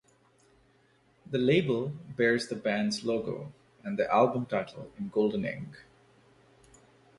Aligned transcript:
The 1.29 1.37
label 1.37 1.89
bears 2.17 2.47
the 2.47 2.55
band's 2.55 3.03
logo 3.05 3.53
and 3.83 3.99
the 3.99 4.11
album 4.11 4.47
title 4.47 4.91
in 4.97 5.09
golden 5.09 5.45
ink. 5.45 5.77